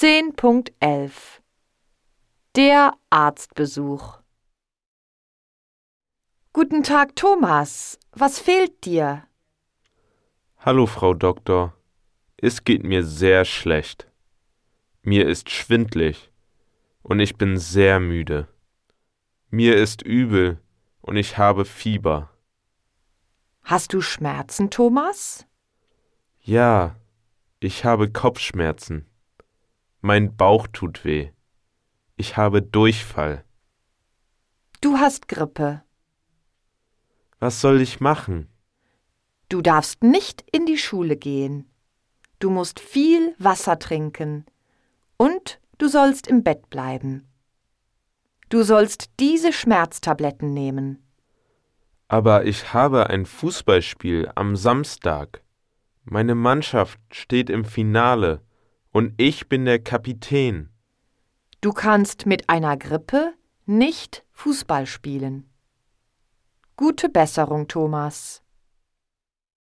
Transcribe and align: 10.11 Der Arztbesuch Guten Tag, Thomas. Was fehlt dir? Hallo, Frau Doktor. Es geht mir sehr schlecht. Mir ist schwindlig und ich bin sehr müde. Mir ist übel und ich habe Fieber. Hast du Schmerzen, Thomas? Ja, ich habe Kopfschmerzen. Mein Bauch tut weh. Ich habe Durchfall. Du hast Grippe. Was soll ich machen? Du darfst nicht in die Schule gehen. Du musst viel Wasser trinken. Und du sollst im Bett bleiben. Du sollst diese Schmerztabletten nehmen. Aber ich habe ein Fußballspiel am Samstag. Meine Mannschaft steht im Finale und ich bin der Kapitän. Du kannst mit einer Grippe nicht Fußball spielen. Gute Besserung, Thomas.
10.11 0.00 1.10
Der 2.54 2.92
Arztbesuch 3.10 4.20
Guten 6.52 6.84
Tag, 6.84 7.16
Thomas. 7.16 7.98
Was 8.12 8.38
fehlt 8.38 8.84
dir? 8.84 9.24
Hallo, 10.58 10.86
Frau 10.86 11.14
Doktor. 11.14 11.74
Es 12.36 12.62
geht 12.62 12.84
mir 12.84 13.02
sehr 13.02 13.44
schlecht. 13.44 14.06
Mir 15.02 15.26
ist 15.26 15.50
schwindlig 15.50 16.30
und 17.02 17.18
ich 17.18 17.36
bin 17.36 17.58
sehr 17.58 17.98
müde. 17.98 18.46
Mir 19.50 19.74
ist 19.74 20.02
übel 20.02 20.60
und 21.00 21.16
ich 21.16 21.38
habe 21.38 21.64
Fieber. 21.64 22.30
Hast 23.64 23.92
du 23.94 24.00
Schmerzen, 24.00 24.70
Thomas? 24.70 25.44
Ja, 26.40 26.94
ich 27.58 27.84
habe 27.84 28.12
Kopfschmerzen. 28.12 29.07
Mein 30.08 30.34
Bauch 30.38 30.66
tut 30.68 31.04
weh. 31.04 31.32
Ich 32.16 32.38
habe 32.38 32.62
Durchfall. 32.62 33.44
Du 34.80 34.96
hast 34.96 35.28
Grippe. 35.28 35.82
Was 37.40 37.60
soll 37.60 37.82
ich 37.82 38.00
machen? 38.00 38.48
Du 39.50 39.60
darfst 39.60 40.02
nicht 40.02 40.46
in 40.50 40.64
die 40.64 40.78
Schule 40.78 41.18
gehen. 41.18 41.70
Du 42.38 42.48
musst 42.48 42.80
viel 42.80 43.34
Wasser 43.36 43.78
trinken. 43.78 44.46
Und 45.18 45.60
du 45.76 45.88
sollst 45.88 46.26
im 46.26 46.42
Bett 46.42 46.70
bleiben. 46.70 47.28
Du 48.48 48.62
sollst 48.62 49.10
diese 49.20 49.52
Schmerztabletten 49.52 50.54
nehmen. 50.54 51.06
Aber 52.08 52.46
ich 52.46 52.72
habe 52.72 53.10
ein 53.10 53.26
Fußballspiel 53.26 54.32
am 54.36 54.56
Samstag. 54.56 55.42
Meine 56.04 56.34
Mannschaft 56.34 56.98
steht 57.12 57.50
im 57.50 57.66
Finale 57.66 58.40
und 58.92 59.14
ich 59.16 59.48
bin 59.48 59.64
der 59.64 59.78
Kapitän. 59.78 60.70
Du 61.60 61.72
kannst 61.72 62.26
mit 62.26 62.48
einer 62.48 62.76
Grippe 62.76 63.34
nicht 63.66 64.24
Fußball 64.32 64.86
spielen. 64.86 65.50
Gute 66.76 67.08
Besserung, 67.08 67.66
Thomas. 67.68 68.42